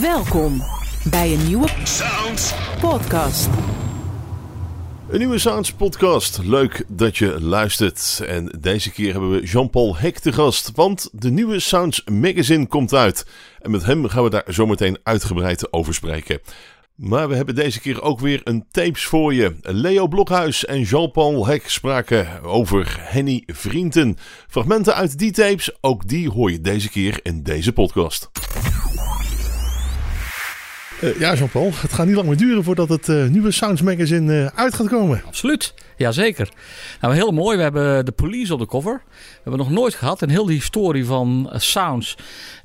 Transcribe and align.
Welkom 0.00 0.62
bij 1.10 1.32
een 1.32 1.46
nieuwe 1.46 1.68
Sounds. 1.84 2.54
podcast. 2.80 3.48
Een 5.08 5.18
nieuwe 5.18 5.38
Sounds 5.38 5.72
podcast. 5.72 6.38
Leuk 6.42 6.84
dat 6.88 7.16
je 7.16 7.40
luistert. 7.40 8.22
En 8.26 8.58
deze 8.60 8.92
keer 8.92 9.12
hebben 9.12 9.30
we 9.30 9.46
Jean-Paul 9.46 9.96
Hek 9.96 10.18
te 10.18 10.32
gast, 10.32 10.70
want 10.74 11.08
de 11.12 11.30
nieuwe 11.30 11.60
Sounds 11.60 12.04
magazine 12.04 12.66
komt 12.66 12.94
uit. 12.94 13.26
En 13.58 13.70
met 13.70 13.84
hem 13.84 14.08
gaan 14.08 14.22
we 14.24 14.30
daar 14.30 14.44
zometeen 14.46 14.98
uitgebreid 15.02 15.72
over 15.72 15.94
spreken. 15.94 16.40
Maar 16.94 17.28
we 17.28 17.34
hebben 17.34 17.54
deze 17.54 17.80
keer 17.80 18.02
ook 18.02 18.20
weer 18.20 18.40
een 18.44 18.64
tapes 18.70 19.04
voor 19.04 19.34
je. 19.34 19.56
Leo 19.60 20.08
Blokhuis 20.08 20.64
en 20.64 20.82
Jean-Paul 20.82 21.46
Hek 21.46 21.68
spraken 21.68 22.42
over 22.42 22.96
Henny 23.00 23.42
Vrienden. 23.46 24.16
Fragmenten 24.48 24.94
uit 24.94 25.18
die 25.18 25.32
tapes, 25.32 25.70
ook 25.80 26.08
die 26.08 26.30
hoor 26.30 26.50
je 26.50 26.60
deze 26.60 26.88
keer 26.90 27.20
in 27.22 27.42
deze 27.42 27.72
podcast. 27.72 28.30
Eh, 31.02 31.18
ja, 31.18 31.34
Jean-Paul, 31.34 31.70
het 31.80 31.92
gaat 31.92 32.06
niet 32.06 32.14
lang 32.14 32.28
meer 32.28 32.36
duren 32.36 32.64
voordat 32.64 32.88
het 32.88 33.08
eh, 33.08 33.26
nieuwe 33.26 33.50
Sounds 33.50 33.82
Magazine 33.82 34.44
eh, 34.44 34.58
uit 34.58 34.74
gaat 34.74 34.88
komen. 34.88 35.22
Absoluut, 35.26 35.74
jazeker. 36.02 36.48
Nou, 37.00 37.14
heel 37.14 37.30
mooi. 37.30 37.56
We 37.56 37.62
hebben 37.62 38.04
de 38.04 38.12
police 38.12 38.52
op 38.52 38.58
de 38.58 38.66
cover. 38.66 39.02
We 39.06 39.40
hebben 39.42 39.58
nog 39.60 39.70
nooit 39.70 39.94
gehad. 39.94 40.22
En 40.22 40.28
heel 40.28 40.46
de 40.46 40.52
historie 40.52 41.04
van 41.04 41.48
eh, 41.52 41.58
Sounds 41.60 42.16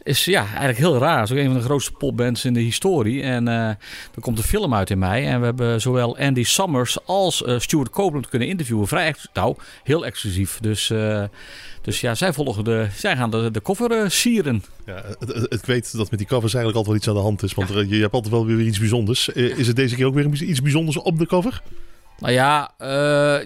is 0.03 0.25
ja, 0.25 0.45
eigenlijk 0.47 0.77
heel 0.77 0.97
raar. 0.97 1.19
Het 1.19 1.29
is 1.29 1.35
ook 1.35 1.41
een 1.41 1.51
van 1.51 1.57
de 1.59 1.65
grootste 1.65 1.91
popbands 1.91 2.45
in 2.45 2.53
de 2.53 2.59
historie. 2.59 3.21
En 3.21 3.47
eh, 3.47 3.67
er 3.67 4.21
komt 4.21 4.37
een 4.37 4.43
film 4.43 4.73
uit 4.73 4.89
in 4.89 4.99
mei. 4.99 5.25
En 5.25 5.39
we 5.39 5.45
hebben 5.45 5.81
zowel 5.81 6.17
Andy 6.17 6.43
Summers 6.43 7.05
als 7.05 7.43
eh, 7.43 7.59
Stuart 7.59 7.89
Copeland 7.89 8.29
kunnen 8.29 8.47
interviewen. 8.47 8.87
Vrij, 8.87 9.15
nou, 9.33 9.55
heel 9.83 10.05
exclusief. 10.05 10.57
Dus, 10.61 10.91
dus 11.81 12.01
ja, 12.01 12.15
zij, 12.15 12.33
volgen 12.33 12.63
de, 12.63 12.87
zij 12.95 13.15
gaan 13.15 13.31
de, 13.31 13.51
de 13.51 13.61
cover 13.61 14.11
sieren. 14.11 14.63
Ja, 14.85 15.03
het, 15.49 15.65
weet 15.65 15.97
dat 15.97 16.09
met 16.09 16.19
die 16.19 16.27
covers 16.27 16.53
eigenlijk 16.53 16.75
altijd 16.75 16.85
wel 16.85 16.95
iets 16.95 17.07
aan 17.07 17.13
de 17.13 17.19
hand 17.29 17.43
is, 17.43 17.53
want 17.53 17.69
er- 17.69 17.85
je 17.95 18.01
hebt 18.01 18.13
altijd 18.13 18.33
wel 18.33 18.45
weer 18.45 18.61
iets 18.61 18.79
bijzonders. 18.79 19.29
Is 19.29 19.67
het 19.67 19.75
deze 19.75 19.95
keer 19.95 20.05
ook 20.05 20.13
weer 20.13 20.33
iets 20.33 20.61
bijzonders 20.61 20.97
op 20.97 21.17
de 21.17 21.25
cover? 21.25 21.61
Nou 22.19 22.33
ja, 22.33 22.71
eh, 22.77 22.87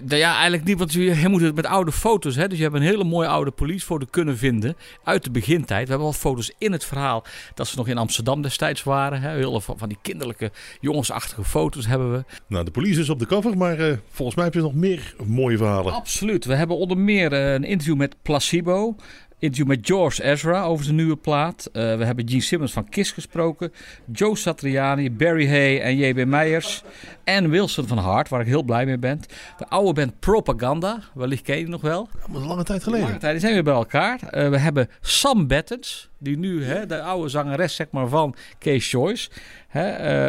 nou 0.02 0.16
ja, 0.16 0.32
eigenlijk 0.32 0.64
niet, 0.64 0.78
want 0.78 0.92
je, 0.92 1.20
je 1.20 1.28
moet 1.28 1.40
het 1.40 1.54
met 1.54 1.66
oude 1.66 1.92
foto's. 1.92 2.36
Hè? 2.36 2.48
Dus 2.48 2.58
je 2.58 2.64
hebt 2.64 2.76
een 2.76 2.82
hele 2.82 3.04
mooie 3.04 3.28
oude 3.28 3.50
policefoto 3.50 4.06
kunnen 4.10 4.38
vinden 4.38 4.76
uit 5.04 5.24
de 5.24 5.30
begintijd. 5.30 5.82
We 5.82 5.88
hebben 5.88 6.06
al 6.06 6.12
foto's 6.12 6.52
in 6.58 6.72
het 6.72 6.84
verhaal 6.84 7.24
dat 7.54 7.66
ze 7.66 7.76
nog 7.76 7.88
in 7.88 7.98
Amsterdam 7.98 8.42
destijds 8.42 8.82
waren. 8.82 9.20
Hè? 9.20 9.36
Heel 9.36 9.60
van, 9.60 9.78
van 9.78 9.88
die 9.88 9.98
kinderlijke, 10.02 10.50
jongensachtige 10.80 11.44
foto's 11.44 11.86
hebben 11.86 12.12
we. 12.12 12.24
Nou, 12.46 12.64
de 12.64 12.70
police 12.70 13.00
is 13.00 13.08
op 13.08 13.18
de 13.18 13.26
cover, 13.26 13.56
maar 13.56 13.78
eh, 13.78 13.96
volgens 14.10 14.36
mij 14.36 14.44
heb 14.44 14.54
je 14.54 14.60
nog 14.60 14.74
meer 14.74 15.14
mooie 15.26 15.56
verhalen. 15.56 15.92
Absoluut. 15.92 16.44
We 16.44 16.54
hebben 16.54 16.76
onder 16.76 16.98
meer 16.98 17.32
eh, 17.32 17.52
een 17.52 17.64
interview 17.64 17.96
met 17.96 18.16
Placebo. 18.22 18.96
Interview 19.42 19.66
met 19.66 19.86
George 19.86 20.22
Ezra 20.24 20.62
over 20.62 20.84
zijn 20.84 20.96
nieuwe 20.96 21.16
plaat. 21.16 21.66
Eh, 21.72 21.96
we 21.96 22.04
hebben 22.04 22.28
Gene 22.28 22.40
Simmons 22.40 22.72
van 22.72 22.88
Kiss 22.88 23.10
gesproken. 23.12 23.72
Joe 24.12 24.36
Satriani, 24.36 25.10
Barry 25.10 25.48
Hay 25.48 25.80
en 25.80 25.96
J.B. 25.96 26.26
Meijers. 26.26 26.82
En 27.24 27.50
Wilson 27.50 27.86
van 27.86 27.98
Hart, 27.98 28.28
waar 28.28 28.40
ik 28.40 28.46
heel 28.46 28.62
blij 28.62 28.86
mee 28.86 28.98
ben. 28.98 29.20
De 29.58 29.68
oude 29.68 29.92
band 29.92 30.20
Propaganda, 30.20 30.98
wellicht 31.14 31.42
ken 31.42 31.58
je 31.58 31.68
nog 31.68 31.80
wel. 31.80 32.08
Dat 32.12 32.28
is 32.30 32.36
een 32.36 32.46
lange 32.46 32.64
tijd 32.64 32.86
Lange 32.86 32.98
geleden. 32.98 33.18
tijd, 33.20 33.32
die 33.32 33.40
zijn 33.40 33.52
weer 33.52 33.62
bij 33.62 33.74
elkaar. 33.74 34.20
Eh, 34.22 34.48
we 34.48 34.58
hebben 34.58 34.88
Sam 35.00 35.46
Bettens, 35.46 36.08
die 36.18 36.38
nu 36.38 36.64
hè, 36.64 36.86
de 36.86 37.00
oude 37.02 37.28
zangeres 37.28 37.74
zeg 37.74 37.86
maar, 37.90 38.08
van 38.08 38.34
Kees 38.58 38.90
Joyce. 38.90 39.30
Eh, 39.72 39.82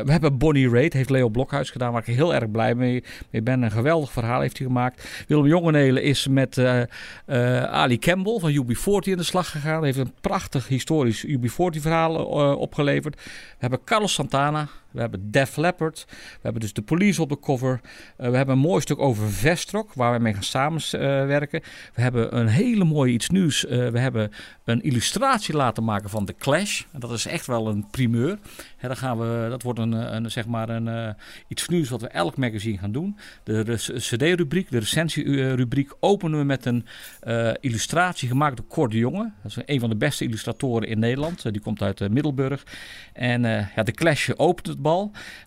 we 0.05 0.11
hebben 0.11 0.37
Bonnie 0.37 0.69
Raitt, 0.69 0.93
heeft 0.93 1.09
Leo 1.09 1.29
Blokhuis 1.29 1.69
gedaan, 1.69 1.91
waar 1.91 2.07
ik 2.07 2.15
heel 2.15 2.33
erg 2.35 2.51
blij 2.51 2.75
mee, 2.75 3.03
mee 3.29 3.41
ben. 3.41 3.61
Een 3.61 3.71
geweldig 3.71 4.11
verhaal 4.11 4.41
heeft 4.41 4.57
hij 4.57 4.67
gemaakt. 4.67 5.25
Willem 5.27 5.45
Jongenelen 5.45 6.03
is 6.03 6.27
met 6.27 6.57
eh, 6.57 6.81
eh, 7.25 7.63
Ali 7.63 7.99
Campbell 7.99 8.39
van 8.39 8.51
UB40 8.51 9.07
in 9.07 9.17
de 9.17 9.23
slag 9.23 9.51
gegaan. 9.51 9.77
Hij 9.77 9.85
heeft 9.85 9.97
een 9.97 10.13
prachtig 10.21 10.67
historisch 10.67 11.25
UB40 11.27 11.81
verhaal 11.81 12.15
opgeleverd. 12.55 13.15
We 13.23 13.57
hebben 13.57 13.83
Carlos 13.83 14.13
Santana. 14.13 14.67
We 14.93 14.99
hebben 14.99 15.31
Def 15.31 15.55
Leppard. 15.55 16.05
We 16.07 16.39
hebben 16.41 16.61
dus 16.61 16.73
de 16.73 16.81
police 16.81 17.21
op 17.21 17.29
de 17.29 17.39
cover. 17.39 17.81
Eh, 18.17 18.29
we 18.29 18.37
hebben 18.37 18.55
een 18.55 18.61
mooi 18.61 18.81
stuk 18.81 18.99
over 18.99 19.31
Vestrock, 19.31 19.93
waar 19.93 20.13
we 20.13 20.19
mee 20.19 20.33
gaan 20.33 20.43
samenwerken. 20.43 21.61
we 21.93 22.01
hebben 22.01 22.37
een 22.37 22.47
hele 22.47 22.83
mooie 22.83 23.13
iets 23.13 23.29
nieuws. 23.29 23.65
Eh, 23.65 23.87
we 23.87 23.99
hebben 23.99 24.31
een 24.63 24.81
illustratie 24.81 25.55
laten 25.55 25.83
maken 25.83 26.09
van 26.09 26.25
The 26.25 26.35
Clash. 26.37 26.83
Dat 26.91 27.11
is 27.11 27.25
echt 27.25 27.45
wel 27.45 27.67
een 27.67 27.87
primeur. 27.91 28.39
Dan 28.81 28.97
gaan 28.97 29.19
we, 29.19 29.47
dat 29.49 29.63
wordt 29.63 29.79
een, 29.79 30.15
een, 30.15 30.31
zeg 30.31 30.47
maar 30.47 30.69
een, 30.69 30.87
eh, 30.87 31.09
iets 31.47 31.67
nieuws 31.67 31.89
wat 31.89 32.01
we 32.01 32.07
elk 32.07 32.37
magazine 32.37 32.77
gaan 32.77 32.91
doen. 32.91 33.17
De, 33.43 33.75
CD-rubriek, 33.95 34.71
de 34.71 34.79
recensierubriek, 34.79 35.93
openen 35.99 36.39
we 36.39 36.45
met 36.45 36.65
een 36.65 36.85
eh, 37.19 37.51
illustratie 37.59 38.27
gemaakt 38.27 38.57
door 38.57 38.67
Cor 38.67 38.89
de 38.89 38.97
Jonge. 38.97 39.31
Dat 39.41 39.51
is 39.51 39.63
een 39.65 39.79
van 39.79 39.89
de 39.89 39.95
beste 39.95 40.23
illustratoren 40.23 40.87
in 40.87 40.99
Nederland. 40.99 41.45
Eh, 41.45 41.51
die 41.51 41.61
komt 41.61 41.81
uit 41.81 42.01
eh, 42.01 42.09
Middelburg. 42.09 42.65
En 43.13 43.45
eh, 43.45 43.75
ja, 43.75 43.83
de 43.83 43.91
Clash 43.91 44.29
opent 44.35 44.67
het 44.67 44.81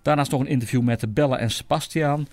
Daarnaast 0.03 0.31
nog 0.31 0.41
een 0.41 0.47
interview 0.47 0.83
met 0.83 1.15
Bella 1.15 1.39
en 1.39 1.51
Sebastian. 1.51 2.27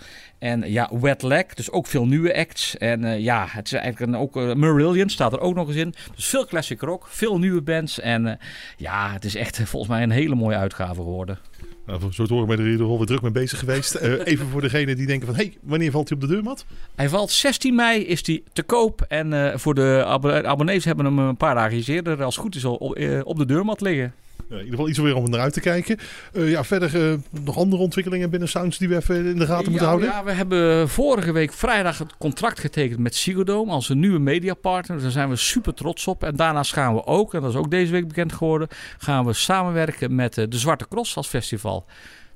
En 0.44 0.72
ja, 0.72 0.90
Wet 1.00 1.22
Leg, 1.22 1.54
dus 1.54 1.72
ook 1.72 1.88
veel 1.88 2.06
nieuwe 2.06 2.36
acts. 2.36 2.78
En 2.78 3.04
eh, 3.04 3.20
ja, 3.20 3.46
het 3.50 3.66
is 3.66 3.74
eigenlijk 3.74 4.12
een, 4.12 4.20
ook 4.20 4.36
uh, 4.36 4.54
Marillion 4.54 5.10
staat 5.10 5.34
er 5.34 5.40
ook 5.40 5.56
nog 5.56 5.68
eens 5.68 5.76
in. 5.76 5.94
Dus 6.16 6.26
veel 6.26 6.46
classic 6.46 6.82
rock, 6.82 7.08
veel 7.08 7.40
nieuwe 7.40 7.62
bands. 7.62 8.00
En 8.00 8.28
eh, 8.28 8.36
ja, 8.78 9.12
het 9.12 9.26
is 9.26 9.36
echt 9.36 9.62
volgens 9.64 9.92
mij 9.92 10.04
een 10.04 10.12
hele 10.12 10.36
mooie 10.36 10.56
uitgave 10.56 10.96
geworden. 10.96 11.40
Nou, 11.86 12.12
zo 12.12 12.26
te 12.26 12.34
horen 12.34 12.48
ben 12.48 12.66
er 12.66 12.72
geval 12.72 12.98
weer 12.98 13.08
druk 13.08 13.22
mee 13.22 13.32
bezig 13.32 13.60
geweest. 13.60 13.96
Even 14.24 14.48
voor 14.48 14.62
degenen 14.62 14.96
die 14.96 15.08
denken 15.08 15.28
van, 15.28 15.36
hé, 15.36 15.44
hey, 15.44 15.58
wanneer 15.62 15.92
valt 15.92 16.10
hij 16.10 16.18
op 16.18 16.24
de 16.24 16.30
deurmat? 16.30 16.66
Hij 16.96 17.10
valt 17.10 17.32
16 17.32 17.76
mei, 17.76 18.02
is 18.02 18.24
die 18.24 18.44
te 18.54 18.64
koop. 18.64 19.02
En 19.02 19.60
voor 19.60 19.74
de 19.74 20.04
abonne- 20.08 20.46
abonnees 20.46 20.86
hebben 20.86 21.06
hem 21.06 21.20
een 21.20 21.38
paar 21.38 21.56
dagen 21.56 21.84
eerder, 21.86 22.24
als 22.24 22.36
het 22.36 22.44
goed 22.44 22.56
is, 22.56 22.66
al 22.66 22.76
op, 22.76 22.98
op 23.24 23.38
de 23.38 23.46
deurmat 23.46 23.82
liggen. 23.82 24.14
In 24.50 24.56
ieder 24.56 24.70
geval 24.70 24.90
iets 24.90 24.98
weer 24.98 25.16
om 25.16 25.30
naar 25.30 25.40
uit 25.40 25.54
te 25.54 25.60
kijken. 25.60 25.98
Eh, 26.34 26.50
ja, 26.50 26.64
verder 26.64 27.12
eh, 27.12 27.18
nog 27.44 27.58
andere 27.58 27.82
ontwikkelingen 27.82 28.30
binnen 28.30 28.50
Sounds 28.50 28.78
die 28.78 28.90
we 28.90 28.96
even 28.96 29.26
in 29.26 29.40
de 29.40 29.46
gaten 29.46 29.70
moeten 29.70 29.88
houden. 29.88 30.08
Ja, 30.10 30.24
we 30.24 30.32
hebben 30.32 30.90
vorige 30.90 31.32
week 31.32 31.54
vrijdag 31.54 31.98
het 31.98 32.18
contract 32.18 32.60
getekend 32.60 33.00
met 33.00 33.16
Sigodome 33.16 33.72
als 33.72 33.90
een 33.90 34.00
nieuwe 34.00 34.20
mediapartner. 34.20 35.02
Daar 35.02 35.12
zijn 35.12 35.30
we 35.30 35.36
super 35.36 35.74
trots 35.74 36.08
op. 36.08 36.24
En 36.24 36.36
daarnaast 36.36 36.74
gaan 36.74 36.94
we 36.96 37.06
ook, 37.06 37.34
en 37.34 37.42
dat 37.42 37.50
is 37.50 37.56
ook 37.56 37.72
deze 37.72 37.92
week 37.92 38.08
bekend 38.08 38.34
geworden, 38.34 38.68
gaan 38.98 39.26
we 39.26 39.34
samenwerken 39.34 40.16
met 40.16 40.38
eh, 40.38 40.46
de 40.50 40.58
Zwarte 40.58 40.88
Cross 40.88 41.16
als 41.16 41.28
festival. 41.28 41.86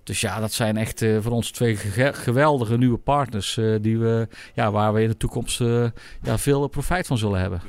Dus 0.03 0.21
ja, 0.21 0.39
dat 0.39 0.53
zijn 0.53 0.77
echt 0.77 1.05
voor 1.21 1.31
ons 1.31 1.51
twee 1.51 1.75
ge- 1.75 2.13
geweldige 2.13 2.77
nieuwe 2.77 2.97
partners 2.97 3.59
die 3.81 3.97
we, 3.99 4.27
ja, 4.53 4.71
waar 4.71 4.93
we 4.93 5.01
in 5.01 5.07
de 5.07 5.17
toekomst 5.17 5.59
ja, 6.23 6.37
veel 6.37 6.67
profijt 6.67 7.07
van 7.07 7.17
zullen 7.17 7.39
hebben. 7.39 7.61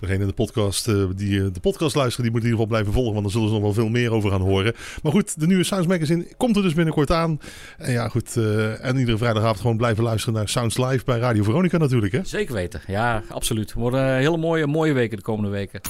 Degene 0.00 0.20
in 0.20 0.26
de 0.26 0.32
podcast, 0.32 0.88
eh, 0.88 0.94
die 1.16 1.40
eh, 1.40 1.46
de 1.52 1.60
podcast 1.60 1.94
luisteren, 1.94 2.22
die 2.24 2.32
moet 2.32 2.44
in 2.44 2.50
ieder 2.50 2.64
geval 2.64 2.66
blijven 2.66 2.92
volgen. 2.92 3.12
Want 3.12 3.22
dan 3.24 3.32
zullen 3.32 3.48
ze 3.48 3.54
nog 3.54 3.62
wel 3.62 3.72
veel 3.72 3.88
meer 3.88 4.12
over 4.12 4.30
gaan 4.30 4.40
horen. 4.40 4.74
Maar 5.02 5.12
goed, 5.12 5.40
de 5.40 5.46
nieuwe 5.46 5.64
Sounds 5.64 5.86
Magazine 5.86 6.26
komt 6.36 6.56
er 6.56 6.62
dus 6.62 6.74
binnenkort 6.74 7.10
aan. 7.10 7.40
En 7.78 7.92
ja, 7.92 8.08
goed. 8.08 8.36
eh, 8.36 8.84
en 8.84 8.96
iedere 8.96 9.18
vrijdagavond 9.18 9.60
gewoon 9.60 9.76
blijven 9.76 10.04
luisteren 10.04 10.34
naar 10.34 10.48
Sounds 10.48 10.76
Live 10.78 11.04
bij 11.04 11.18
Radio 11.18 11.42
Veronica 11.42 11.78
natuurlijk. 11.78 12.12
Hè? 12.12 12.20
Zeker 12.24 12.54
weten, 12.54 12.80
ja, 12.86 13.22
absoluut. 13.28 13.68
Het 13.70 13.78
worden 13.78 14.16
hele 14.16 14.36
mooie, 14.36 14.66
mooie 14.66 14.92
weken 14.92 15.16
de 15.16 15.22
komende 15.22 15.50
weken. 15.50 15.80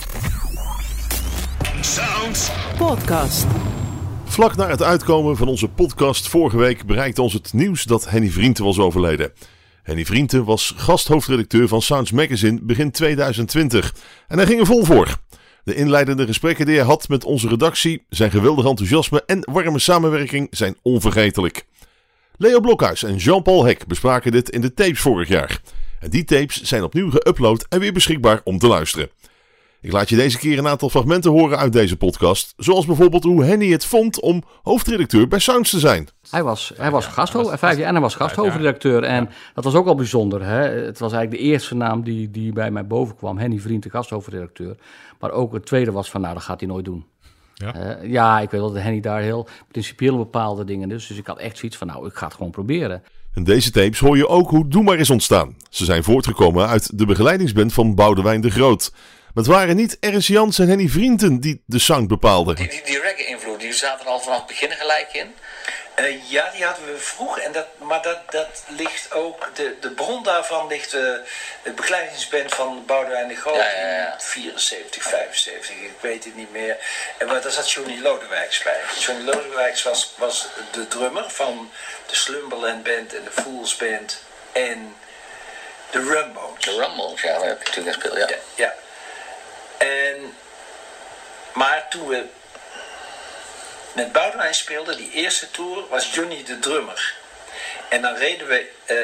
Sounds. 1.80 2.50
Podcast. 2.78 3.46
Vlak 4.24 4.56
na 4.56 4.68
het 4.68 4.82
uitkomen 4.82 5.36
van 5.36 5.48
onze 5.48 5.68
podcast 5.68 6.28
vorige 6.28 6.56
week 6.56 6.86
bereikte 6.86 7.22
ons 7.22 7.32
het 7.32 7.52
nieuws 7.52 7.84
dat 7.84 8.10
Henny 8.10 8.28
Vrienden 8.30 8.64
was 8.64 8.78
overleden. 8.78 9.32
Henny 9.86 10.04
Vrienden 10.04 10.44
was 10.44 10.74
gasthoofdredacteur 10.76 11.68
van 11.68 11.82
Sounds 11.82 12.10
Magazine 12.10 12.58
begin 12.62 12.90
2020 12.90 13.94
en 14.28 14.36
hij 14.36 14.46
ging 14.46 14.60
er 14.60 14.66
vol 14.66 14.84
voor. 14.84 15.16
De 15.64 15.74
inleidende 15.74 16.26
gesprekken 16.26 16.66
die 16.66 16.76
hij 16.76 16.84
had 16.84 17.08
met 17.08 17.24
onze 17.24 17.48
redactie, 17.48 18.04
zijn 18.08 18.30
geweldig 18.30 18.64
enthousiasme 18.64 19.22
en 19.26 19.50
warme 19.52 19.78
samenwerking 19.78 20.46
zijn 20.50 20.76
onvergetelijk. 20.82 21.66
Leo 22.36 22.60
Blokhuis 22.60 23.02
en 23.02 23.16
Jean-Paul 23.16 23.64
Hek 23.64 23.86
bespraken 23.86 24.32
dit 24.32 24.50
in 24.50 24.60
de 24.60 24.74
tapes 24.74 25.00
vorig 25.00 25.28
jaar. 25.28 25.60
En 26.00 26.10
die 26.10 26.24
tapes 26.24 26.62
zijn 26.62 26.82
opnieuw 26.82 27.10
geüpload 27.10 27.68
en 27.68 27.80
weer 27.80 27.92
beschikbaar 27.92 28.40
om 28.44 28.58
te 28.58 28.66
luisteren. 28.66 29.10
Ik 29.86 29.92
laat 29.92 30.08
je 30.08 30.16
deze 30.16 30.38
keer 30.38 30.58
een 30.58 30.68
aantal 30.68 30.90
fragmenten 30.90 31.30
horen 31.30 31.58
uit 31.58 31.72
deze 31.72 31.96
podcast. 31.96 32.54
Zoals 32.56 32.86
bijvoorbeeld 32.86 33.24
hoe 33.24 33.44
Henny 33.44 33.70
het 33.70 33.84
vond 33.84 34.20
om 34.20 34.42
hoofdredacteur 34.62 35.28
bij 35.28 35.38
Sounds 35.38 35.70
te 35.70 35.78
zijn. 35.78 36.08
Hij 36.30 36.42
was, 36.42 36.72
hij 36.76 36.90
was 36.90 37.06
gasthoofd, 37.06 37.58
vijf 37.58 37.76
jaar 37.76 37.86
en 37.86 37.92
hij 37.92 38.02
was 38.02 38.14
gasthoofdredacteur. 38.14 39.02
En 39.02 39.28
dat 39.54 39.64
was 39.64 39.74
ook 39.74 39.86
al 39.86 39.94
bijzonder. 39.94 40.44
Hè? 40.44 40.60
Het 40.84 40.98
was 40.98 41.12
eigenlijk 41.12 41.42
de 41.42 41.48
eerste 41.48 41.74
naam 41.74 42.04
die, 42.04 42.30
die 42.30 42.52
bij 42.52 42.70
mij 42.70 42.86
boven 42.86 43.16
kwam. 43.16 43.38
Henny 43.38 43.58
Vriend, 43.58 43.82
de 43.82 43.90
gasthoofdredacteur. 43.90 44.76
Maar 45.20 45.30
ook 45.30 45.52
het 45.52 45.66
tweede 45.66 45.92
was 45.92 46.10
van, 46.10 46.20
nou, 46.20 46.34
dat 46.34 46.42
gaat 46.42 46.60
hij 46.60 46.68
nooit 46.68 46.84
doen. 46.84 47.04
Ja? 47.54 47.74
Eh, 47.74 48.10
ja, 48.10 48.40
ik 48.40 48.50
weet 48.50 48.60
wel 48.60 48.72
dat 48.72 48.82
Henny 48.82 49.00
daar 49.00 49.20
heel 49.20 49.48
principieel 49.70 50.16
bepaalde 50.16 50.64
dingen 50.64 50.90
is. 50.90 51.06
Dus 51.06 51.18
ik 51.18 51.26
had 51.26 51.38
echt 51.38 51.58
zoiets 51.58 51.76
van, 51.76 51.86
nou, 51.86 52.06
ik 52.06 52.14
ga 52.14 52.26
het 52.26 52.34
gewoon 52.34 52.50
proberen. 52.50 53.02
In 53.34 53.44
deze 53.44 53.70
tapes 53.70 53.98
hoor 53.98 54.16
je 54.16 54.28
ook 54.28 54.50
hoe 54.50 54.68
Doe 54.68 54.82
Maar 54.82 54.98
is 54.98 55.10
ontstaan. 55.10 55.56
Ze 55.70 55.84
zijn 55.84 56.04
voortgekomen 56.04 56.66
uit 56.66 56.98
de 56.98 57.06
begeleidingsband 57.06 57.72
van 57.72 57.94
Boudewijn 57.94 58.40
de 58.40 58.50
Groot. 58.50 58.92
Maar 59.36 59.44
het 59.44 59.54
waren 59.54 59.76
niet 59.76 59.96
Ernst 60.00 60.28
Jans 60.28 60.58
en 60.58 60.68
Henny 60.68 60.88
Vrienden 60.88 61.40
die 61.40 61.62
de 61.66 61.78
sound 61.78 62.08
bepaalden. 62.08 62.56
Die, 62.56 62.68
die, 62.68 62.82
die 62.82 63.00
reggae-invloed, 63.00 63.60
die 63.60 63.72
zaten 63.72 64.06
er 64.06 64.12
al 64.12 64.20
vanaf 64.20 64.38
het 64.38 64.46
begin 64.46 64.70
gelijk 64.70 65.12
in. 65.12 65.34
Eh, 65.94 66.30
ja, 66.30 66.50
die 66.50 66.64
hadden 66.64 66.86
we 66.86 66.98
vroeg. 66.98 67.38
En 67.38 67.52
dat, 67.52 67.66
maar 67.78 68.02
dat, 68.02 68.18
dat 68.30 68.64
ligt 68.68 69.12
ook, 69.12 69.50
de, 69.54 69.76
de 69.80 69.90
bron 69.90 70.22
daarvan 70.22 70.66
ligt 70.66 70.94
uh, 70.94 71.16
het 71.62 71.74
begeleidingsband 71.74 72.54
van 72.54 72.82
Boudewijn 72.86 73.28
de 73.28 73.34
Groot 73.34 73.56
Ja, 73.56 73.70
ja, 73.70 73.88
ja. 73.88 74.12
in 74.12 74.20
74, 74.20 75.02
75, 75.02 75.70
ik 75.70 75.92
weet 76.00 76.24
het 76.24 76.36
niet 76.36 76.52
meer. 76.52 76.76
En 77.18 77.26
maar 77.26 77.42
daar 77.42 77.52
zat 77.52 77.70
Johnny 77.70 78.00
Lodewijks 78.00 78.62
bij. 78.62 78.80
Johnny 78.98 79.24
Lodewijks 79.24 79.82
was, 79.82 80.14
was 80.18 80.48
de 80.70 80.88
drummer 80.88 81.30
van 81.30 81.70
de 82.06 82.14
Slumberland 82.14 82.82
Band 82.82 83.14
en 83.14 83.24
de 83.24 83.42
Fools 83.42 83.76
Band 83.76 84.22
en 84.52 84.94
de 85.90 85.98
Rumbones. 85.98 86.64
De 86.64 86.70
Rumbles, 86.70 87.20
ja, 87.20 87.38
daar 87.38 87.48
heb 87.48 87.60
ik 87.60 87.66
natuurlijk 87.66 87.94
gespeeld, 87.94 88.18
ja. 88.18 88.36
Ja, 88.36 88.36
ja. 88.54 88.74
En, 89.78 90.36
maar 91.52 91.86
toen 91.88 92.08
we 92.08 92.24
met 93.92 94.12
Boudewijn 94.12 94.54
speelden, 94.54 94.96
die 94.96 95.12
eerste 95.12 95.50
tour, 95.50 95.88
was 95.88 96.14
Johnny 96.14 96.44
de 96.44 96.58
drummer. 96.58 97.14
En 97.88 98.02
dan 98.02 98.14
reden 98.14 98.46
we 98.46 98.70
eh, 98.84 98.96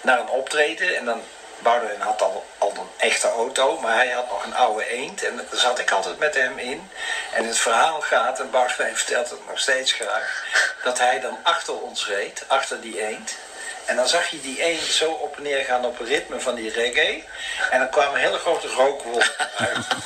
naar 0.00 0.20
een 0.20 0.28
optreden 0.28 0.96
en 0.96 1.04
dan, 1.04 1.22
Boudewijn 1.58 2.00
had 2.00 2.22
al, 2.22 2.46
al 2.58 2.70
een 2.70 2.88
echte 2.96 3.28
auto, 3.28 3.78
maar 3.78 3.94
hij 3.94 4.08
had 4.10 4.28
nog 4.28 4.44
een 4.44 4.54
oude 4.54 4.88
eend 4.88 5.22
en 5.22 5.36
daar 5.36 5.60
zat 5.60 5.78
ik 5.78 5.90
altijd 5.90 6.18
met 6.18 6.34
hem 6.34 6.58
in. 6.58 6.90
En 7.32 7.46
het 7.46 7.58
verhaal 7.58 8.00
gaat, 8.00 8.40
en 8.40 8.50
Boudewijn 8.50 8.96
vertelt 9.02 9.30
het 9.30 9.46
nog 9.48 9.58
steeds 9.58 9.92
graag, 9.92 10.44
dat 10.82 10.98
hij 10.98 11.20
dan 11.20 11.38
achter 11.42 11.80
ons 11.80 12.06
reed, 12.06 12.44
achter 12.46 12.80
die 12.80 13.06
eend. 13.08 13.36
En 13.90 13.96
dan 13.96 14.08
zag 14.08 14.30
je 14.30 14.40
die 14.40 14.62
eend 14.62 14.80
zo 14.80 15.10
op 15.10 15.36
en 15.36 15.42
neer 15.42 15.64
gaan 15.64 15.84
op 15.84 15.98
het 15.98 16.08
ritme 16.08 16.40
van 16.40 16.54
die 16.54 16.70
reggae. 16.70 17.24
En 17.70 17.78
dan 17.78 17.90
kwamen 17.90 18.20
hele 18.20 18.38
grote 18.38 18.68
rookwolken 18.68 19.48
uit. 19.56 19.86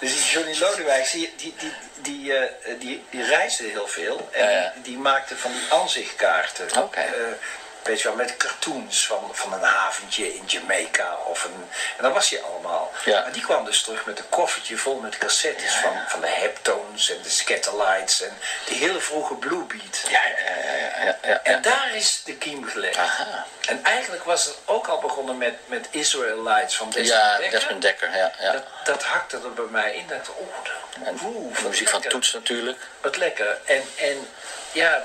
Dus 0.00 0.12
die 0.12 0.30
Johnny 0.30 0.58
Lodewijk, 0.58 1.10
die, 1.10 1.32
die, 1.36 1.54
die, 1.58 1.72
die, 2.02 2.36
eh, 2.36 2.80
die, 2.80 3.04
die 3.10 3.24
reisde 3.24 3.64
heel 3.64 3.86
veel. 3.86 4.28
En 4.32 4.44
Ja, 4.44 4.50
ja. 4.50 4.72
die 4.82 4.98
maakte 4.98 5.36
van 5.36 5.52
die 5.52 5.72
aanzichtkaarten. 5.72 6.82
Oké. 6.82 7.00
Eh, 7.00 7.12
weet 7.84 8.00
je 8.00 8.08
wel, 8.08 8.16
met 8.16 8.36
cartoons 8.36 9.06
van, 9.06 9.30
van 9.32 9.52
een 9.52 9.62
haventje 9.62 10.34
in 10.34 10.42
Jamaica. 10.46 11.16
Of 11.26 11.44
een, 11.44 11.68
en 11.96 12.02
dat 12.02 12.12
was 12.12 12.30
hij 12.30 12.42
allemaal. 12.42 12.92
Ja. 13.04 13.20
Maar 13.22 13.32
die 13.32 13.42
kwam 13.42 13.64
dus 13.64 13.82
terug 13.82 14.04
met 14.04 14.18
een 14.18 14.28
koffertje 14.28 14.76
vol 14.76 14.98
met 15.00 15.18
cassettes 15.18 15.72
van, 15.74 15.92
van 16.08 16.20
de 16.20 16.26
Heptones 16.28 17.10
en 17.10 17.22
de 17.22 17.28
Scatterlights. 17.28 18.22
En 18.22 18.38
die 18.66 18.76
hele 18.76 19.00
vroege 19.00 19.34
Bluebeat. 19.34 20.02
Ja, 20.08 20.20
ja, 20.26 21.04
ja, 21.04 21.18
ja. 21.22 21.42
En 21.42 21.62
daar 21.62 21.94
is 21.94 22.22
de 22.24 22.34
kiem 22.36 22.64
gelegd. 22.68 22.96
Aha. 22.96 23.46
En 23.66 23.84
eigenlijk 23.84 24.24
was 24.24 24.44
het 24.44 24.56
ook 24.64 24.86
al 24.86 24.98
begonnen 25.00 25.38
met, 25.38 25.54
met 25.66 25.86
Israelites 25.90 26.76
van 26.76 26.90
Desmond 26.90 27.20
Ja, 27.22 27.36
Dekker. 27.36 27.58
Desmond 27.60 27.82
Dekker, 27.82 28.16
ja. 28.16 28.32
ja. 28.40 28.52
Dat, 28.52 28.64
dat 28.84 29.02
hakte 29.02 29.36
er 29.36 29.52
bij 29.52 29.64
mij 29.70 29.94
in. 29.94 30.06
Dat 30.06 30.28
oh, 30.28 30.46
dat- 30.64 31.06
En 31.06 31.16
de 31.16 31.68
muziek 31.68 31.88
van. 31.88 32.00
Toets 32.00 32.32
natuurlijk. 32.32 32.78
Wat 33.00 33.16
lekker. 33.16 33.58
En, 33.64 33.82
en 33.96 34.28
ja, 34.74 35.04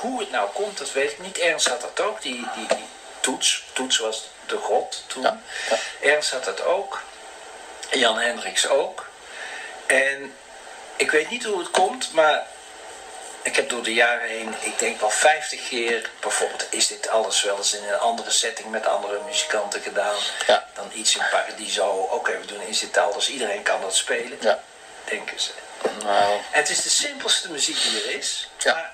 hoe 0.00 0.20
het 0.20 0.30
nou 0.30 0.50
komt, 0.50 0.78
dat 0.78 0.92
weet 0.92 1.10
ik 1.10 1.18
niet. 1.18 1.38
Ernst 1.38 1.68
had 1.68 1.80
dat 1.80 2.00
ook, 2.06 2.22
die, 2.22 2.46
die, 2.54 2.66
die 2.66 2.86
Toets. 3.20 3.64
Toets 3.72 3.98
was 3.98 4.28
de 4.46 4.56
god 4.56 5.02
toen. 5.06 5.22
Ja, 5.22 5.40
ja. 5.70 5.76
Ernst 6.00 6.30
had 6.30 6.44
dat 6.44 6.64
ook. 6.64 7.02
Jan 7.90 8.18
Hendricks 8.18 8.68
ook. 8.68 9.08
En 9.86 10.34
ik 10.96 11.10
weet 11.10 11.30
niet 11.30 11.44
hoe 11.44 11.58
het 11.58 11.70
komt, 11.70 12.12
maar 12.12 12.46
ik 13.42 13.56
heb 13.56 13.68
door 13.68 13.82
de 13.82 13.94
jaren 13.94 14.28
heen, 14.28 14.54
ik 14.60 14.78
denk 14.78 15.00
wel 15.00 15.10
50 15.10 15.68
keer, 15.68 16.10
bijvoorbeeld 16.20 16.66
is 16.70 16.86
dit 16.86 17.08
alles 17.08 17.42
wel 17.42 17.56
eens 17.56 17.74
in 17.74 17.84
een 17.84 17.98
andere 17.98 18.30
setting 18.30 18.70
met 18.70 18.86
andere 18.86 19.20
muzikanten 19.26 19.80
gedaan. 19.80 20.16
Ja. 20.46 20.68
Dan 20.74 20.90
iets 20.94 21.16
in 21.16 21.22
Paradiso. 21.30 21.88
Oké, 21.88 22.38
we 22.38 22.46
doen 22.46 22.66
incidentaal, 22.66 23.12
dus 23.12 23.28
iedereen 23.28 23.62
kan 23.62 23.80
dat 23.80 23.96
spelen. 23.96 24.38
Ja. 24.40 24.60
Denken 25.04 25.40
ze. 25.40 25.50
Nou, 26.02 26.32
En 26.32 26.60
het 26.60 26.68
is 26.68 26.82
de 26.82 26.90
simpelste 26.90 27.50
muziek 27.50 27.82
die 27.82 28.02
er 28.02 28.14
is. 28.18 28.48
Ja. 28.58 28.72
Maar 28.72 28.92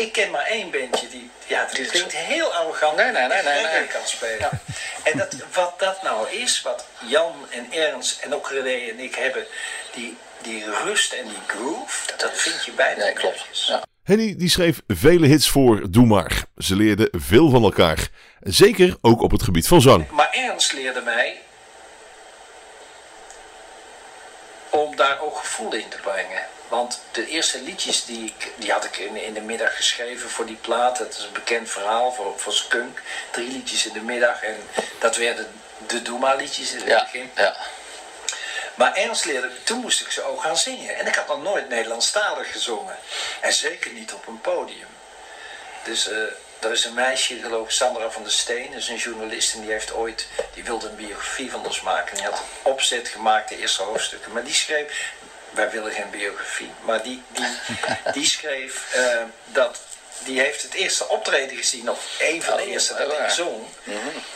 ik 0.00 0.12
ken 0.12 0.30
maar 0.30 0.44
één 0.44 0.70
bandje 0.70 1.08
die, 1.08 1.30
ja, 1.46 1.68
is- 1.72 1.88
klinkt 1.88 2.16
heel 2.16 2.54
arrogant. 2.54 2.96
Nee, 2.96 3.12
nee, 3.12 3.28
nee, 3.28 3.42
nee, 3.42 3.64
nee. 3.64 3.86
kan 3.86 4.06
spelen. 4.06 4.50
En 5.02 5.18
dat, 5.18 5.36
wat 5.52 5.74
dat 5.78 6.02
nou 6.02 6.30
is, 6.30 6.62
wat 6.62 6.86
Jan 7.06 7.34
en 7.50 7.72
Ernst 7.72 8.20
en 8.20 8.34
ook 8.34 8.50
René 8.50 8.90
en 8.90 8.98
ik 8.98 9.14
hebben, 9.14 9.44
die, 9.94 10.16
die 10.42 10.64
rust 10.84 11.12
en 11.12 11.24
die 11.24 11.38
groove, 11.46 12.16
dat 12.16 12.30
vind 12.34 12.64
je 12.64 12.72
bijna 12.72 13.04
nee, 13.04 13.12
klopt. 13.12 13.66
Ja. 13.66 13.82
Henny 14.02 14.34
die 14.36 14.48
schreef 14.50 14.80
vele 14.86 15.26
hits 15.26 15.48
voor 15.48 15.90
Doe 15.90 16.06
Maar. 16.06 16.44
Ze 16.56 16.76
leerden 16.76 17.08
veel 17.12 17.50
van 17.50 17.62
elkaar. 17.62 18.08
Zeker 18.40 18.96
ook 19.00 19.22
op 19.22 19.30
het 19.30 19.42
gebied 19.42 19.68
van 19.68 19.80
zang. 19.80 20.10
Maar 20.10 20.28
Ernst 20.32 20.72
leerde 20.72 21.00
mij 21.00 21.40
om 24.70 24.96
daar 24.96 25.20
ook 25.20 25.38
gevoel 25.38 25.72
in 25.72 25.88
te 25.88 25.96
brengen. 25.98 26.46
Want 26.68 27.00
de 27.12 27.26
eerste 27.26 27.60
liedjes 27.60 28.04
die, 28.04 28.24
ik, 28.38 28.52
die 28.56 28.72
had 28.72 28.84
ik 28.84 28.96
in, 28.96 29.16
in 29.16 29.34
de 29.34 29.40
middag 29.40 29.76
geschreven 29.76 30.30
voor 30.30 30.46
die 30.46 30.56
plaat. 30.60 30.98
Dat 30.98 31.16
is 31.16 31.22
een 31.24 31.32
bekend 31.32 31.70
verhaal 31.70 32.12
voor, 32.12 32.38
voor 32.38 32.52
Skunk. 32.52 33.00
Drie 33.30 33.48
liedjes 33.50 33.86
in 33.86 33.92
de 33.92 34.00
middag 34.00 34.42
en 34.42 34.56
dat 34.98 35.16
werden 35.16 35.60
de 35.86 36.02
Doema 36.02 36.34
liedjes 36.34 36.70
in 36.72 36.78
het 36.78 36.86
Ja, 36.88 37.02
begin. 37.02 37.30
ja. 37.34 37.56
Maar 38.74 38.94
Ernst 38.94 39.24
leerde, 39.24 39.62
toen 39.62 39.78
moest 39.78 40.00
ik 40.00 40.10
ze 40.10 40.22
ook 40.22 40.42
gaan 40.42 40.56
zingen. 40.56 40.96
En 40.96 41.06
ik 41.06 41.14
had 41.14 41.26
nog 41.26 41.42
nooit 41.42 41.68
Nederlandstalig 41.68 42.52
gezongen. 42.52 42.96
En 43.40 43.52
zeker 43.52 43.90
niet 43.90 44.12
op 44.12 44.26
een 44.26 44.40
podium. 44.40 44.86
Dus 45.84 46.08
eh 46.08 46.18
er 46.60 46.72
is 46.72 46.84
een 46.84 46.94
meisje, 46.94 47.40
geloof 47.40 47.64
ik, 47.64 47.70
Sandra 47.70 48.10
van 48.10 48.22
der 48.22 48.32
Steen, 48.32 48.72
is 48.72 48.88
een 48.88 48.96
journalist 48.96 49.54
en 49.54 49.60
die 49.60 49.70
heeft 49.70 49.92
ooit, 49.92 50.26
die 50.54 50.64
wilde 50.64 50.88
een 50.88 50.96
biografie 50.96 51.50
van 51.50 51.64
ons 51.64 51.80
maken. 51.80 52.16
Die 52.16 52.24
had 52.24 52.38
een 52.38 52.70
opzet 52.70 53.08
gemaakt, 53.08 53.48
de 53.48 53.58
eerste 53.58 53.82
hoofdstukken. 53.82 54.32
Maar 54.32 54.44
die 54.44 54.54
schreef, 54.54 55.12
wij 55.50 55.70
willen 55.70 55.92
geen 55.92 56.10
biografie, 56.10 56.70
maar 56.80 57.02
die, 57.02 57.22
die, 57.32 57.46
die 58.12 58.26
schreef 58.26 58.94
eh, 58.94 59.22
dat, 59.44 59.78
die 60.24 60.40
heeft 60.40 60.62
het 60.62 60.74
eerste 60.74 61.08
optreden 61.08 61.56
gezien, 61.56 61.90
of 61.90 62.04
een 62.18 62.42
van 62.42 62.56
de 62.56 62.62
Oh, 62.62 62.68
eerste 62.68 62.94
dat 62.94 63.12
ik 63.18 63.28
zong. 63.30 63.66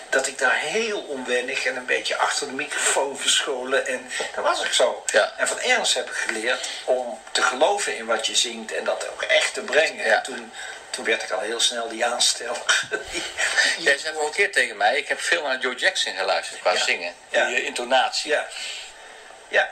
Dat 0.09 0.27
ik 0.27 0.39
daar 0.39 0.59
heel 0.59 1.01
onwennig 1.01 1.65
en 1.65 1.77
een 1.77 1.87
beetje 1.87 2.17
achter 2.17 2.47
de 2.47 2.53
microfoon 2.53 3.19
verscholen. 3.19 3.87
En 3.87 4.11
dat 4.35 4.45
was 4.45 4.61
ook 4.61 4.73
zo. 4.73 5.05
Ja. 5.13 5.35
En 5.37 5.49
van 5.49 5.61
Ernst 5.61 5.95
heb 5.95 6.09
ik 6.09 6.15
geleerd 6.17 6.69
om 6.85 7.21
te 7.33 7.43
geloven 7.43 7.97
in 7.97 8.07
wat 8.07 8.27
je 8.27 8.37
zingt 8.37 8.73
en 8.73 8.85
dat 8.85 9.09
ook 9.13 9.23
echt 9.23 9.55
te 9.55 9.61
brengen. 9.61 10.07
Ja. 10.07 10.21
Toen, 10.21 10.53
toen 10.91 11.05
werd 11.05 11.23
ik 11.23 11.31
al 11.31 11.41
heel 11.41 11.61
snel 11.61 11.89
die 11.89 12.05
aansteller. 12.07 12.87
Jij 13.79 13.99
zei 13.99 14.15
vorige 14.15 14.33
keer 14.33 14.53
tegen 14.53 14.77
mij, 14.77 14.97
ik 14.97 15.09
heb 15.09 15.21
veel 15.21 15.43
naar 15.43 15.59
Joe 15.59 15.75
Jackson 15.75 16.15
geluisterd 16.17 16.61
qua 16.61 16.73
Ja. 16.73 16.85
zingen. 16.85 17.15
Die 17.31 17.41
eh, 17.41 17.65
intonatie. 17.65 18.31
ja. 18.31 18.47
ja, 19.49 19.71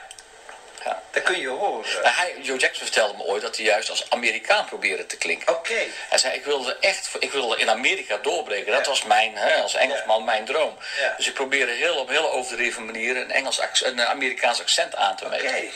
Ja. 0.85 1.01
dat 1.11 1.23
kun 1.23 1.39
je 1.39 1.47
horen. 1.47 1.85
Hij, 2.03 2.35
Joe 2.41 2.57
Jackson 2.57 2.83
vertelde 2.85 3.17
me 3.17 3.23
ooit 3.23 3.41
dat 3.41 3.55
hij 3.55 3.65
juist 3.65 3.89
als 3.89 4.09
Amerikaan 4.09 4.65
probeerde 4.65 5.05
te 5.05 5.17
klinken. 5.17 5.55
Oké. 5.55 5.73
Hij 6.09 6.17
zei, 6.17 6.33
ik 6.35 6.45
wilde 6.45 6.77
echt, 6.79 7.09
ik 7.19 7.31
wilde 7.31 7.57
in 7.57 7.69
Amerika 7.69 8.17
doorbreken. 8.17 8.71
Dat 8.71 8.83
Ja. 8.85 8.89
was 8.89 9.03
mijn, 9.03 9.35
hè, 9.35 9.61
als 9.61 9.73
Engelsman, 9.73 10.23
mijn 10.23 10.45
droom. 10.45 10.77
Ja. 10.99 11.13
Dus 11.17 11.27
ik 11.27 11.33
probeerde 11.33 11.71
heel, 11.71 11.95
op 11.95 12.09
heel 12.09 12.31
overdreven 12.31 12.85
manier 12.85 13.17
een, 13.17 13.31
Engels 13.31 13.61
een 13.81 14.01
Amerikaans 14.05 14.61
accent 14.61 14.95
aan 14.95 15.15
te 15.15 15.25
Oké. 15.25 15.35
meten. 15.41 15.69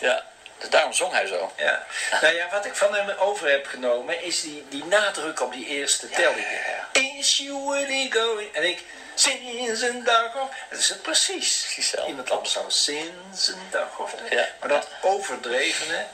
Ja, 0.00 0.24
dus 0.62 0.70
daarom 0.70 0.92
zong 0.92 1.12
hij 1.12 1.26
zo. 1.26 1.52
Ja. 1.56 1.84
Nou 2.20 2.34
ja, 2.34 2.48
wat 2.50 2.64
ik 2.66 2.74
van 2.74 2.94
hem 2.94 3.10
over 3.18 3.50
heb 3.50 3.66
genomen 3.66 4.24
is 4.24 4.40
die, 4.40 4.64
die 4.68 4.84
nadruk 4.84 5.40
op 5.42 5.52
die 5.52 5.66
eerste 5.66 6.08
telling. 6.08 6.46
Is 6.92 7.36
you 7.36 7.74
really 7.74 8.10
going? 8.10 8.52
En 8.52 8.68
ik, 8.68 8.84
sinds 9.14 9.80
een 9.82 10.04
dag 10.04 10.34
of... 10.34 10.48
Dat 10.70 10.78
is 10.78 10.88
het 10.88 11.02
precies. 11.02 11.60
Precies 11.62 11.90
zo. 11.90 12.06
Iemand 12.06 12.30
anders 12.30 12.52
zou 12.52 12.64
sinds 12.68 13.48
een 13.48 13.66
dag 13.70 13.98
of... 13.98 14.14
Ja. 14.30 14.48
Maar 14.60 14.68
dat 14.68 14.88
overdrevene, 15.00 16.04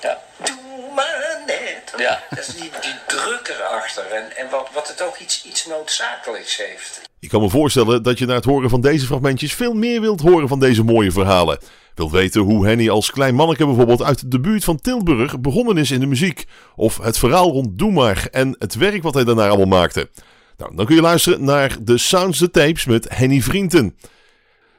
Ja. 0.00 0.22
doe 0.36 0.90
maar 0.94 1.42
net. 1.46 1.92
Ja. 1.96 2.22
Dat 2.30 2.38
is 2.38 2.46
die, 2.46 2.70
die 2.80 2.94
druk 3.06 3.48
erachter. 3.48 4.12
En, 4.12 4.36
en 4.36 4.50
wat, 4.50 4.68
wat 4.72 4.88
het 4.88 5.02
ook 5.02 5.16
iets, 5.18 5.44
iets 5.44 5.66
noodzakelijks 5.66 6.56
heeft. 6.56 7.00
Ik 7.20 7.28
kan 7.28 7.40
me 7.40 7.48
voorstellen 7.48 8.02
dat 8.02 8.18
je 8.18 8.26
na 8.26 8.34
het 8.34 8.44
horen 8.44 8.70
van 8.70 8.80
deze 8.80 9.06
fragmentjes 9.06 9.54
veel 9.54 9.72
meer 9.74 10.00
wilt 10.00 10.20
horen 10.20 10.48
van 10.48 10.60
deze 10.60 10.82
mooie 10.82 11.12
verhalen. 11.12 11.58
Wilt 12.02 12.14
weten 12.14 12.40
hoe 12.40 12.66
Henny 12.66 12.88
als 12.88 13.10
klein 13.10 13.34
manneke 13.34 13.66
bijvoorbeeld 13.66 14.02
uit 14.02 14.30
de 14.30 14.40
buurt 14.40 14.64
van 14.64 14.80
Tilburg 14.80 15.40
begonnen 15.40 15.76
is 15.76 15.90
in 15.90 16.00
de 16.00 16.06
muziek. 16.06 16.44
Of 16.76 16.98
het 16.98 17.18
verhaal 17.18 17.50
rond 17.50 17.78
Doe 17.78 17.92
Maar 17.92 18.28
en 18.30 18.56
het 18.58 18.74
werk 18.74 19.02
wat 19.02 19.14
hij 19.14 19.24
daarna 19.24 19.48
allemaal 19.48 19.80
maakte. 19.80 20.10
Nou, 20.56 20.76
dan 20.76 20.86
kun 20.86 20.94
je 20.94 21.00
luisteren 21.00 21.44
naar 21.44 21.76
de 21.82 21.98
Sounds 21.98 22.38
the 22.38 22.50
Tapes 22.50 22.84
met 22.84 23.06
Henny 23.08 23.40
Vrienden. 23.40 23.96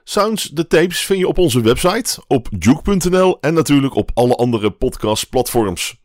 Sounds 0.03 0.51
the 0.53 0.67
Tapes 0.67 0.99
vind 0.99 1.19
je 1.19 1.27
op 1.27 1.37
onze 1.37 1.61
website, 1.61 2.23
op 2.27 2.47
juke.nl 2.59 3.37
en 3.41 3.53
natuurlijk 3.53 3.95
op 3.95 4.11
alle 4.13 4.35
andere 4.35 4.71
podcastplatforms. 4.71 5.95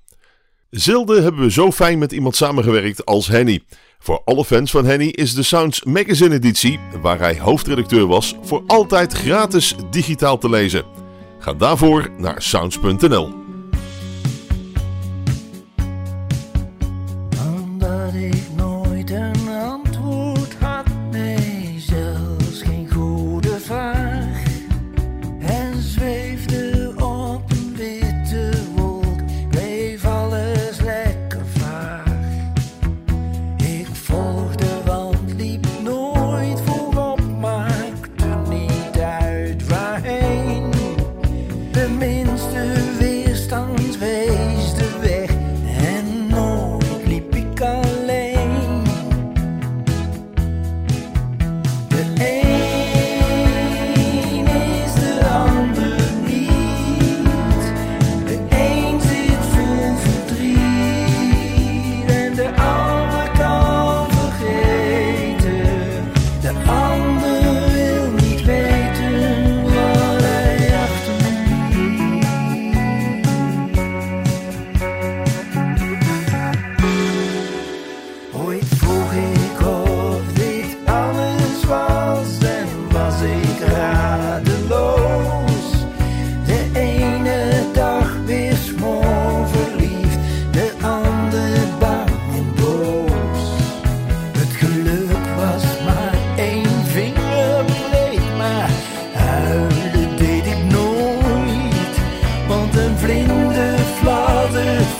Zelden 0.70 1.22
hebben 1.22 1.40
we 1.40 1.50
zo 1.50 1.72
fijn 1.72 1.98
met 1.98 2.12
iemand 2.12 2.36
samengewerkt 2.36 3.04
als 3.04 3.28
Henny. 3.28 3.62
Voor 3.98 4.22
alle 4.24 4.44
fans 4.44 4.70
van 4.70 4.84
Henny 4.84 5.06
is 5.06 5.34
de 5.34 5.42
Sounds 5.42 5.84
Magazine 5.84 6.34
editie, 6.34 6.80
waar 7.02 7.18
hij 7.18 7.38
hoofdredacteur 7.38 8.06
was, 8.06 8.34
voor 8.42 8.62
altijd 8.66 9.12
gratis 9.12 9.74
digitaal 9.90 10.38
te 10.38 10.50
lezen. 10.50 11.07
Ga 11.38 11.54
daarvoor 11.54 12.08
naar 12.16 12.42
sounds.nl. 12.42 13.47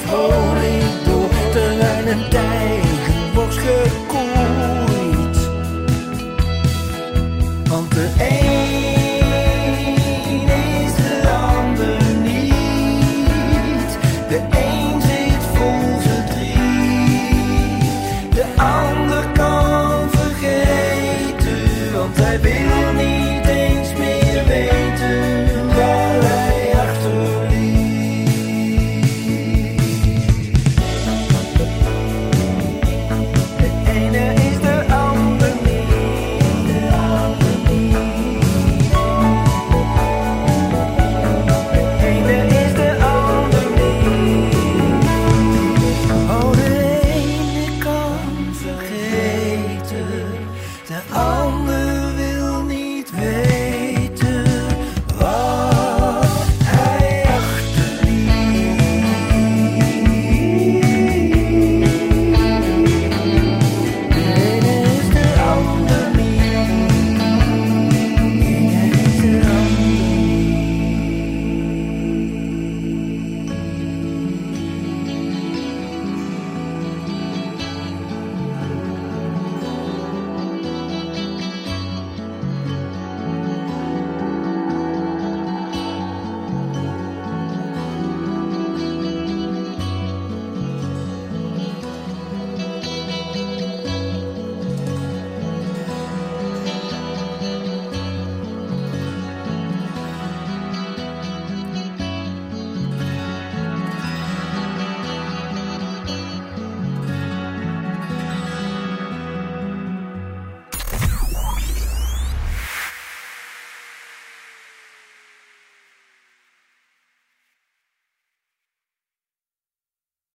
holy. 0.06 0.67